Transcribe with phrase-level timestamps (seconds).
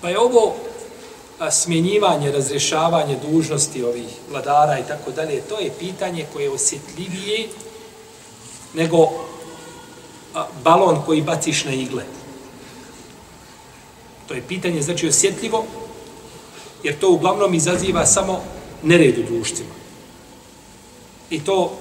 [0.00, 0.54] Pa je ovo
[1.38, 7.48] a, smjenjivanje, razrješavanje dužnosti ovih vladara i tako dalje, to je pitanje koje je osjetljivije
[8.74, 9.08] nego
[10.34, 12.04] a, balon koji baciš na igle.
[14.28, 15.64] To je pitanje, znači, osjetljivo,
[16.82, 18.40] jer to uglavnom izaziva samo
[18.82, 19.74] nered u društvima.
[21.30, 21.72] I to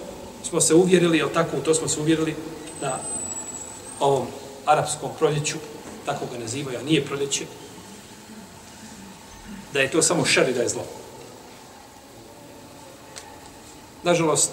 [0.43, 2.35] smo se uvjerili, jel tako, to smo se uvjerili
[2.81, 2.99] na
[3.99, 4.27] ovom
[4.65, 5.57] arapskom proljeću,
[6.05, 7.45] tako ga nazivaju, a nije proljeće,
[9.73, 10.83] da je to samo šer i da je zlo.
[14.03, 14.51] Nažalost,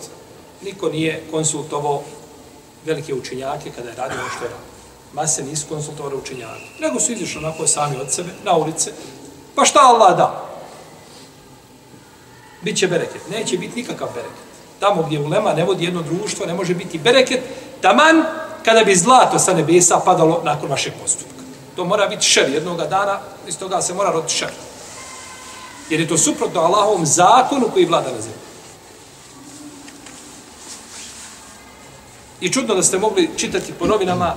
[0.62, 2.02] niko nije konsultovao
[2.84, 4.66] velike učenjake kada je radio ono što je radio.
[5.12, 6.64] Mase nisu konsultovali učenjake.
[6.80, 8.92] Nego su izišli onako sami od sebe, na ulice.
[9.54, 10.46] Pa šta Allah da?
[12.62, 13.30] Biće bereket.
[13.30, 14.46] Neće biti nikakav bereket.
[14.80, 17.40] Tamo gdje ulema ne vodi jedno društvo, ne može biti bereket.
[17.80, 18.24] Taman
[18.64, 21.42] kada bi zlato sa nebesa padalo nakon vašeg postupka.
[21.76, 24.50] To mora biti šer jednog dana, iz toga se mora roditi šer.
[25.90, 28.38] Jer je to suprotno Allahovom zakonu koji vlada na zemlji.
[32.40, 34.34] I čudno da ste mogli čitati po novinama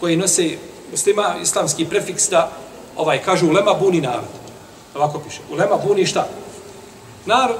[0.00, 0.58] koji nose
[0.90, 2.50] muslima islamski prefiks da
[2.96, 4.24] ovaj kažu ulema buni narod.
[4.94, 5.40] Ovako piše.
[5.50, 6.28] Ulema buni šta?
[7.26, 7.56] Narod.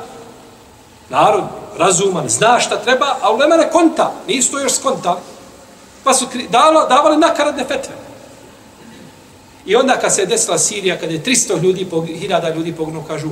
[1.09, 1.45] Narod
[1.79, 4.13] razuman, zna šta treba, a ulema ne konta.
[4.27, 5.19] Nisu to još skontali.
[6.05, 8.08] Pa su dalo, davali nakaradne fetve.
[9.69, 13.29] I onda kad se desila Sirija, kad je 300 ljudi, 1000 ljudi pognuo, kažu,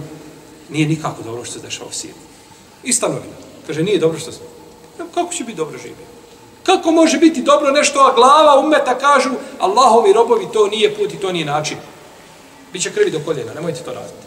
[0.68, 2.20] nije nikako dobro što se dešava u Siriji.
[2.84, 3.36] I stanovina.
[3.66, 4.38] Kaže, nije dobro što se...
[5.14, 6.02] Kako će biti dobro živjeti?
[6.62, 11.20] Kako može biti dobro nešto, a glava umeta kažu, Allahovi robovi, to nije put i
[11.20, 11.78] to nije način.
[12.72, 14.26] Biće krvi do koljena, nemojte to raditi.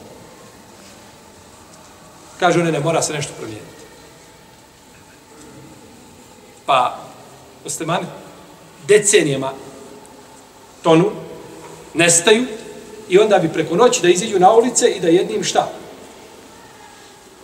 [2.40, 3.84] Kažu, ne, ne, mora se nešto promijeniti.
[6.66, 7.00] Pa,
[7.64, 8.06] muslimani,
[8.88, 9.52] decenijama
[10.84, 11.12] tonu,
[11.94, 12.46] nestaju
[13.10, 15.70] i onda bi preko noći da iziđu na ulice i da jednim šta?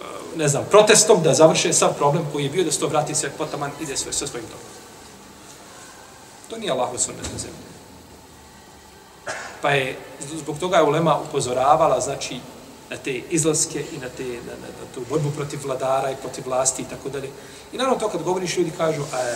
[0.02, 3.16] Eh, ne znam, protestom da završe sav problem koji je bio da se to vrati
[3.16, 4.70] sve potaman ide sve sa svojim tokom.
[6.50, 7.66] To nije Allahu osvrne na zemlji.
[9.62, 9.98] Pa je,
[10.36, 12.40] zbog toga je Ulema upozoravala, znači,
[12.90, 16.44] na te izlaske i na, te, na, na, na tu borbu protiv vladara i protiv
[16.46, 17.30] vlasti i tako dalje.
[17.74, 19.34] I naravno to kad govoriš, ljudi kažu, aj,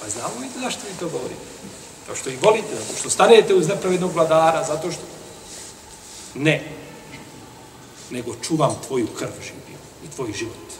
[0.00, 1.40] pa znamo vi zašto vi to govorite?
[2.10, 5.02] Zato što ih volite, zato što stanete uz nepravednog vladara, zato što...
[6.34, 6.72] Ne.
[8.10, 10.70] Nego čuvam tvoju krv živio i tvoj život.